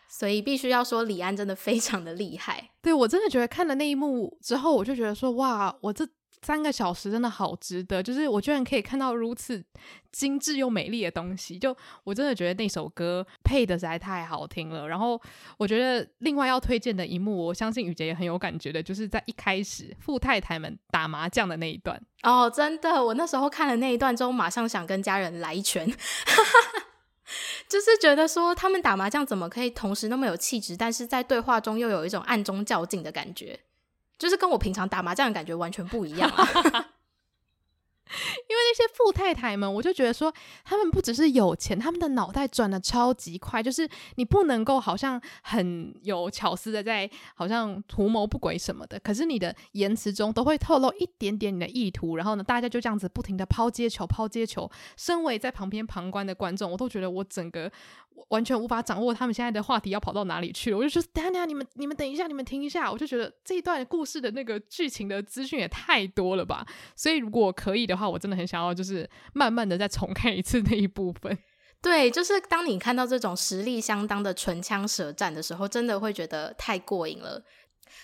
[0.07, 2.71] 所以必须要说李安真的非常的厉害。
[2.81, 6.07] 对，我真的觉得看了那一幕之后，我就觉得说哇，我这。
[6.41, 9.63] 三个小时真的好值得，就是我居然可以看到如此
[10.11, 14.87] 精致又美丽的东西，就我真的觉得那首歌配的实在太好听了。
[14.87, 15.21] 然后
[15.57, 22.01] 我觉得另外要推荐的一幕，我相信雨洁也很有感觉的，就是在一开始富太太们打麻将的那一段。
[22.23, 25.87] 哦，真的，我那时候看了那一段之后，马上想跟家人来一拳，
[27.69, 33.59] 就是觉得说他们打麻将怎么可以同时那么有气质，但是在对话中又有一种暗中较劲的感觉。
[34.21, 36.45] 就是跟我平常打麻将的感觉完全不一样啊！
[38.11, 40.31] 因为那些富太太们，我就觉得说，
[40.63, 54.69] 他们不只是有钱，他们的脑袋转得超级快，就是你不能够好像很有巧思的在好像图谋不轨什么的，可是你的言辞中都会透露一点点你的意图，然后呢，大家就这样子不停的抛接球，抛接球。
[54.97, 57.71] 身为在旁边旁观的观众，我都觉得我整个。
[58.29, 71.37] 完全无法掌握他们现在的话题要跑到哪里去了，我就说等等下，你们你们等一下，你们停一下，我就觉得这一段故事的那个剧情的资讯也太多了吧，所以如果可以的话，我真的很想要就是慢慢的再重看一次那一部分。
[71.81, 77.43] 对，就是当你看到这种实力相当的唇枪舌战的时候，真的会觉得太过瘾了。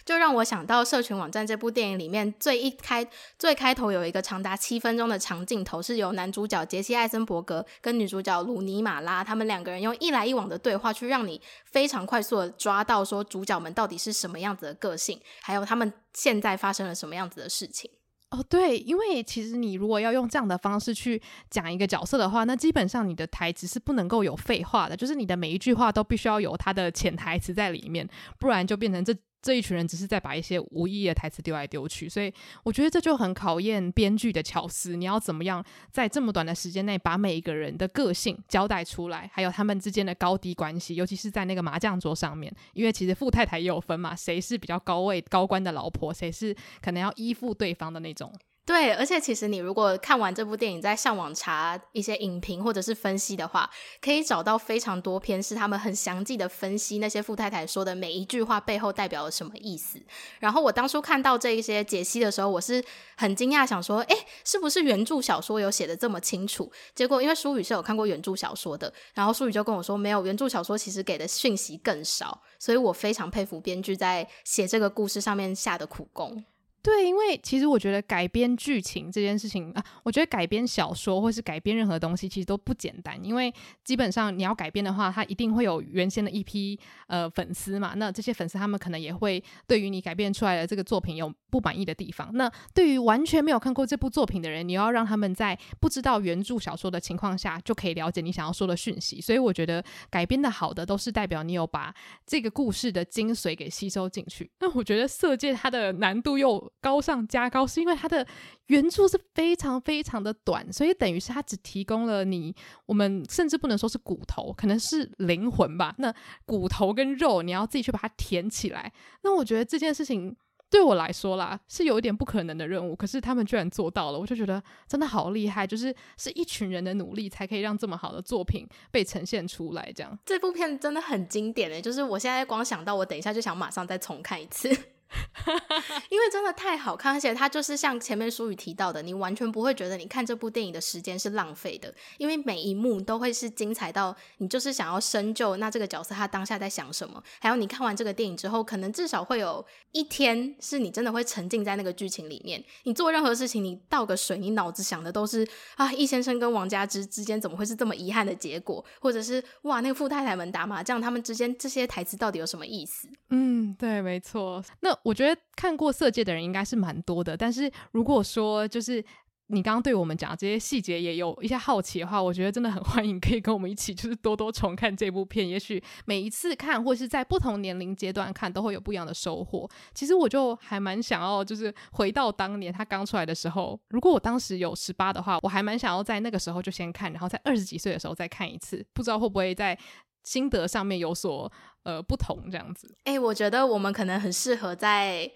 [0.05, 3.07] 就让我想到《社群网站》这部电影里面最一开
[3.38, 17.89] 最开头有一个长达七分钟的长镜头，是由男主角杰西·艾森伯格跟女主角鲁尼·马拉他们两个人用一来一往的对话，去让你非常快速的抓到说主角们到底是什么样子的个性，还有他们现在发生了什么样子的事情。
[18.29, 28.05] 哦，对，因为其实你如果要用这样的方式去讲一个角色的话，那基本上你的台词是不能够有废话的，就是你的每一句话都必须要有它的潜台词在里面，
[28.38, 29.15] 不然就变成这。
[29.47, 32.29] 这一群人只是在把一些无意义的台词丢来丢去，所以
[32.63, 34.97] 我觉得这就很考验编剧的巧思。
[34.97, 48.29] 你要怎么样在这么短的时间内把每一个人的个性交代出来，还有他们之间的高低关系，尤其是在那个麻将桌上面，因为其实富太太也有分嘛，谁是比较高位高官的老婆，谁是可能要依附对方的那种。
[48.68, 53.70] 对，而且其实你如果看完这部电影，在上网查一些影评或者是分析的话，
[54.01, 59.97] 可以找到非常多篇是他们很详细的分析那些富太太说的每一句话背后代表了什么意思。
[60.41, 62.84] 然后我当初看到这一些解析的时候，我是
[63.15, 66.70] 很惊讶，想说，诶，是不是原著小说有写的这么清楚？
[66.93, 76.43] 结果因为书宇是有看过原著小说的，然后书宇就跟我说，没有，原著小说其实给的讯息更少，所以我非常佩服编剧在写这个故事上面下的苦功。
[76.88, 92.29] 对，因为其实我觉得改编剧情这件事情啊，我觉得改编小说或是改编任何东西其实都不简单，因为基本上你要改编的话，它一定会有原先的一批呃粉丝嘛，那这些粉丝他们可能也会对于你改编出来的这个作品有不满意的地方。
[92.35, 101.93] 那对于完全没有看过这部作品的人，你要让他们在不知道原著小说的情况下就可以了解你想要说的讯息，所以我觉得改编的好的都是代表你有把
[102.25, 104.49] 这个故事的精髓给吸收进去。
[104.61, 108.25] 那我觉得《色戒》它的难度又高上加高，是因为它的
[108.67, 112.55] 原著是非常非常的短，所以等于是它只提供了你，
[112.86, 115.93] 我们甚至不能说是骨头，可能是灵魂吧。
[115.97, 116.13] 那
[116.45, 118.91] 骨头跟肉，你要自己去把它填起来。
[119.23, 120.36] 那我觉得这件事情
[120.69, 129.91] 对我来说啦，是有一点不可能的任务，可是他们居然做到了，我就觉得真的好厉害，就是是一群人的努力才可以让这么好的作品被呈现出来。
[129.95, 134.69] 这样，这部片真的很经典诶，就是我现在光想到，我等一下就想马上再重看一次。
[136.09, 152.63] 因为真的太好看，而且它就是像前面书宇提到的，你完全不会觉得你看这部电影的时间是浪费的，因为每一幕都会是精彩到你就是想要深究那这个角色他当下在想什么，还有你看完这个电影之后，可能至少会有一天是你真的会沉浸在那个剧情里面。
[152.83, 163.07] 你做任何事情，你倒个水，你脑子想的都是啊，易先生跟王佳芝之间怎么会是这么遗憾的结果，或者是哇，那个富太太们打麻将，他们之间这些台词到底有什么意思？
[163.29, 164.63] 嗯，对，没错。
[164.81, 169.03] 那 我觉得看过《色戒》的人应该是蛮多的，但是如果说就是
[169.49, 175.47] 你刚刚对我们讲这些细节也有一些好奇的话，我觉得真的很 欢迎可以跟我们一起，就是多多重看这部片。
[175.47, 179.65] 也许每一次看，或是在不同年龄阶段看，都会有不一样的收获。
[179.93, 189.79] 其实我就还蛮想要，就是回到当年他刚出来的时候，如果我当时有十八的话，我还蛮想要在那个时候就先看，然后在二十几岁的时候再看一次，不知道会不会在
[190.28, 191.51] 心得上面有所。
[191.84, 192.97] 呃，不同这样子。
[193.05, 195.32] 哎、欸，我觉得我们可能很适合在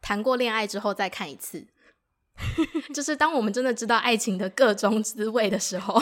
[0.00, 1.66] 谈过恋爱之后再看一次，
[2.94, 6.00] 就是当我们真的知道爱情的各种滋味的时候，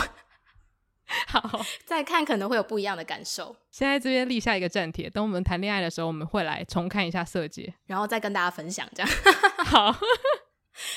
[1.29, 3.57] 好， 再看可能会有不一样的感受。
[3.71, 9.11] 现在这边立下一个站帖，等我们谈恋爱的时候，我们会来重看一下《色戒》，然后再跟大家分享这样。
[9.65, 9.97] 好，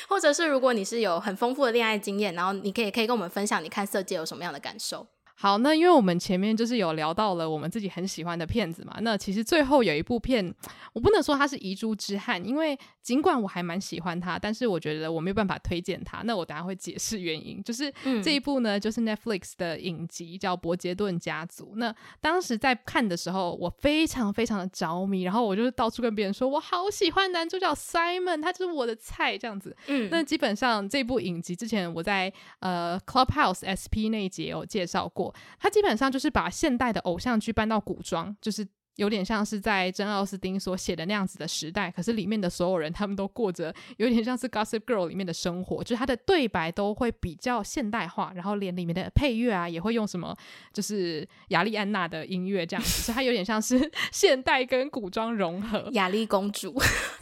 [0.09, 5.07] 或者是如果你是有很丰富的恋爱经验，然后你可以可以跟我们分享你看《色戒》有什么样的感受。
[5.41, 10.53] 好，那因为我们前面就是有聊到了我们自己很喜欢的片子嘛，那其实最后有一部片，
[10.93, 16.21] 我不能说它是遗珠之憾，因为尽管我还蛮喜欢它，但是我觉得我没有办法推荐它。
[16.25, 17.59] 那我等下会解释原因。
[17.63, 17.91] 就是
[18.23, 21.73] 这一部呢，就是 Netflix 的影集叫《伯杰顿家族》。
[21.77, 29.75] 那当时在看的时候，我非常非常的着迷，然后我就是到处跟别人说，我好喜欢男主角 Simon，他就是我的菜这样子。
[29.87, 35.30] 嗯，那基本上这部影集之前我在呃 Clubhouse SP 那一节有介绍过。
[35.59, 38.67] 他基本上就是把现代的偶像剧搬到古装，就是
[38.97, 50.35] 有点像是在珍奥斯汀所写的那样子的时代，可是里面的所有人他们都过着有点像是 Gossip Girl 里面的生活，就是他的对白都会比较现代化，然后连里面的配乐啊也会用什么，
[50.73, 55.89] 就是亚丽安娜的音乐这样子，所以它有点像是 现代跟古装融合。
[55.93, 56.77] 亚丽公主，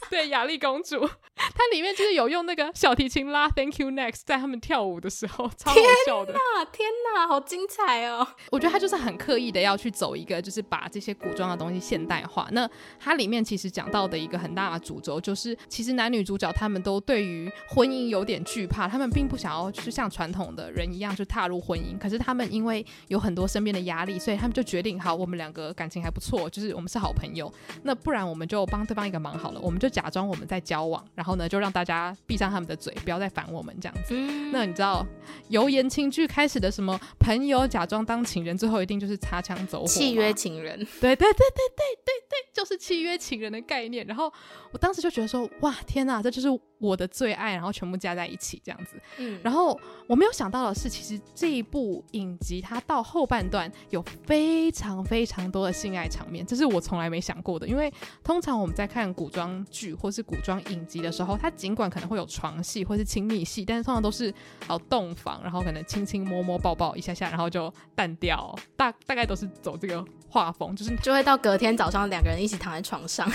[0.11, 6.33] 对，雅丽公主， 它里面就是有用那个小提琴拉 Thank You Next，在他们跳舞的时候，超好笑的。
[6.33, 8.27] 天哪，天哪，好精彩哦！
[8.51, 12.47] 我觉得他就是很刻意的要去走一个，就是把这些古装的东西现代化。
[12.51, 21.97] 那它里面其实讲到的一个很大的主轴，就是其实男女主角他们都对于婚姻有点惧怕，他们并不想要就是像传统的人一样就踏入婚姻。
[21.99, 27.51] 可是他们因为有很多身边的压力，所以他们就决定，好，我们两个感情还不错，就是我们是好朋友。
[27.83, 34.13] 那不然我们就帮对方一个忙好了，我们就假装我们在交往，然后呢就让大家闭上他们的嘴，不要再烦我们这样子。
[34.15, 35.05] 嗯、那你知道
[35.49, 40.77] 由言情剧开始的什么朋友假装当情人，最后一定就是擦枪走火，契约情人。
[41.01, 44.07] 对对对对对对对，就是契约情人的概念。
[44.07, 44.31] 然后
[44.71, 46.47] 我当时就觉得说，哇，天哪，这就是
[46.77, 49.01] 我的最爱，然后全部加在一起这样子。
[49.17, 57.67] 嗯，然后我没有想到的是，其实这一部影集它到后半段有非常非常多的性爱场面，这是我从来没想过的。
[57.67, 57.91] 因为
[58.23, 64.33] 通常我们在看古装剧或是古装影集的时候，它尽管可能会有床戏或是亲密戏，但是通常都是
[64.67, 73.29] 好洞房，然后可能亲亲摸摸抱抱一下下，然后就淡掉，大大概都是走这个画风，就是就会到隔天早上两个人一起躺在床上。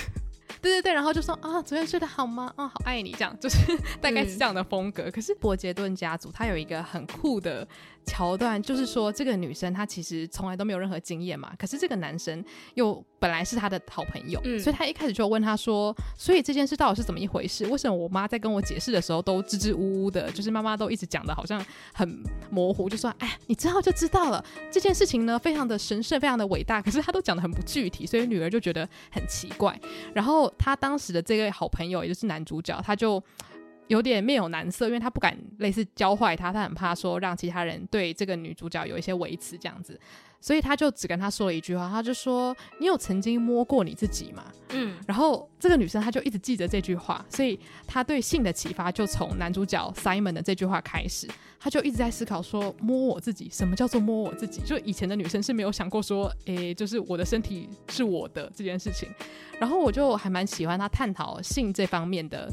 [0.64, 2.50] 对对对，然后就说啊，昨天睡得好吗？
[2.56, 3.58] 啊，好爱你，这样就是
[4.00, 5.02] 大概是这样的风格。
[5.04, 7.68] 嗯、可是伯杰顿家族他有一个很酷的
[8.06, 12.44] 桥段，就是说这个女生她其实从来都没有任何经验嘛，可是这个男生
[12.74, 17.66] 又本来是她的好朋友，嗯、所以他一开始就问他说，所以这件事到底是怎么一回事？
[17.66, 20.30] 为什么我妈在跟我解释的时候都支支吾吾的？
[20.32, 24.44] 就是妈妈都一直讲的好像很模糊，就说哎，你知道就知道了。
[24.70, 29.78] 这件事情呢，非常的神圣，非常的伟大，可是她都讲的很不具体，所以女儿就觉得很奇怪，
[30.14, 30.52] 然后。
[30.58, 33.22] 她当时的这个好朋友，也就是男主角，他就
[33.88, 39.98] 有点面有难色，因为他不敢类似教坏他，他很怕说让其他人对这个女主角有一些维持这样子，
[40.40, 44.44] 所以他就只跟他说了一句话，他就说：“你有曾经摸过你自己吗？”
[44.76, 51.28] 嗯，然后这个女生她就一直记着这句话，所以她对性的启发就从男主角 Simon 的这句话开始，
[51.60, 54.62] 她就一直在思考说：摸我自己，什么叫做摸我自己？
[54.62, 59.08] 就以前的女生是没有想过说，诶，就是我的身体是我的这件事情。
[59.60, 62.50] 然后我就还蛮喜欢她探讨性这方面的。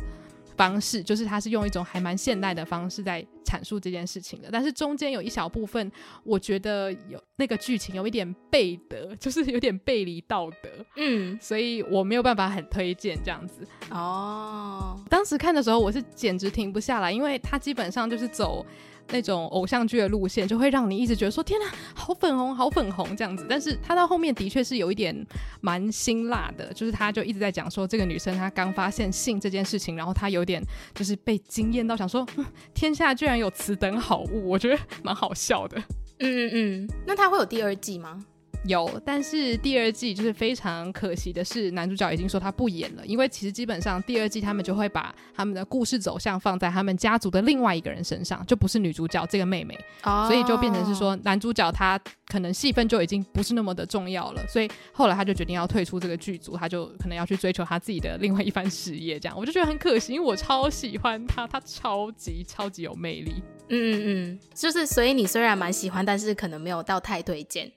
[0.55, 5.91] 方式就是他是用一种还蛮现代的方式在阐述这件事情的，但是中间有一小部分，
[6.23, 13.67] 我觉得有那个剧情有一点背德，就是有点背离道德，嗯， 所以我没有办法很推荐这样子。
[13.89, 18.65] 哦，当时看的时候我是简直停不下来，因为他基本上就是走。
[19.09, 23.45] 那种偶像剧的路线，就会让你一直觉得说天哪，好粉红，好粉红这样子。
[23.49, 25.15] 但是他到后面的确是有一点
[25.61, 30.61] 蛮辛辣的，就是他就一直在讲说这个女生她刚发现性这件事情，然后她有点
[30.93, 35.77] 就是被惊艳到，想说、嗯、天下居然有此等好物，我觉得蛮好笑的。
[36.19, 38.23] 嗯嗯嗯，那他会有第二季吗？
[38.66, 63.34] 有，但是第二季就是非常可惜的是，男主角已经说他不演了，因为其实基本上第二季他们就会把他们的故事走向放在他们家族的另外一个人身上，就不是女主角这个妹妹，哦、所以就变成是说男主角他可能戏份就已经不是那么的重要了，所以后来他就决定要退出这个剧组，他就可能要去追求他自己的另外一番事业，这样我就觉得很可惜，因为我超喜欢他，他超级超级有魅力，
[63.70, 67.72] 嗯嗯嗯，就是所以你虽然蛮喜欢，但是可能没有到太推荐。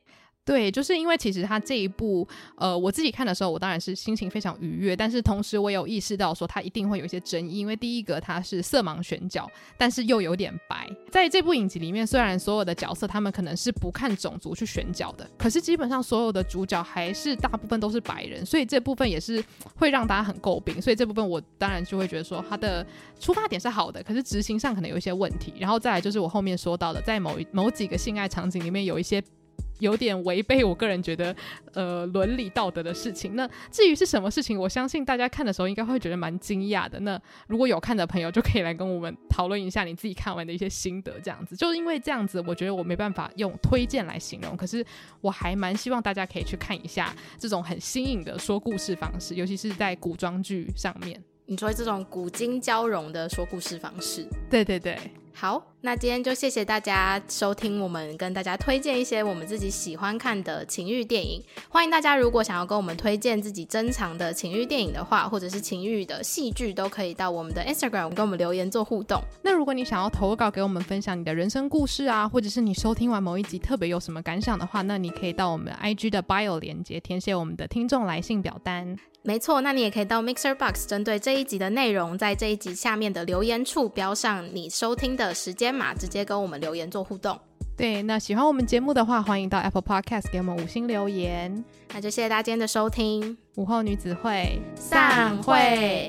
[0.44, 10.86] 对，就是因为其实他这一部，呃，我自己看的时候，我当然是心情非常愉悦，但是同时我有意识到说他一定会有一些争议，因为第一个他是色盲选角，但是又有点白。
[11.10, 19.42] 在这部影集里面，虽然所有的角色他们可能是不看种族去选角的，可是基本上所有的主角还是大部分都是白人，所以这部分也是
[19.76, 20.80] 会让大家很诟病。
[20.82, 22.86] 所以这部分我当然就会觉得说他的
[23.18, 25.54] 出发点是好的，可是执行上可能有一些问题。
[25.58, 29.22] 然后再来就是我后面说到的，在某一某几个性爱场景里面有一些。
[29.80, 31.34] 有点违背我个人觉得，
[31.72, 33.34] 呃，伦理道德的事情。
[33.34, 37.00] 那至于是什么事情，我相信大家看的时候应该会觉得蛮惊讶的。
[37.00, 41.14] 那如果有看的朋友，就可以来跟我们讨论一下你自己看完的一些心得。
[41.22, 44.56] 这样子，就是因为这样子，我觉得我没办法用推荐来形容。
[44.56, 44.84] 可是
[45.20, 51.22] 我还蛮希望大家可以去看一下这种很新颖的说故事方式，尤其是在古装剧上面。
[51.46, 54.98] 你说这种古今交融的说故事方式，对对对。
[55.32, 61.44] 好，那今天就谢谢大家收听我们跟大家推荐一些我们自己喜欢看的情欲电影。
[61.68, 69.20] 欢迎大家如果想要跟我们推荐自己珍藏的情欲电影的话，或者是情欲的戏剧，都可以到我们的 Instagram 跟我们留言做互动。
[69.42, 78.96] 那如果你想要投稿给我们分享你的人生故事啊，或者是你收听完某一集特别有什么感想的话，那你可以到我们 IG 的 bio 连接填写我们的听众来信表单。
[79.26, 87.38] 没错，那你也可以到 Mixer Box 针对这一集的内容，在这一集下面的留言处标上你收听的时间码，直接跟我们留言做互动。
[87.76, 91.64] 对，那喜欢我们节目的话，欢迎到 Apple Podcast 给我们五星留言。
[91.92, 96.06] 那就谢谢大家今天的收听，午后女子会散会。